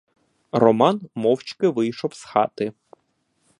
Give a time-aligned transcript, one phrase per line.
[0.51, 2.73] Роман мовчки вийшов з хати.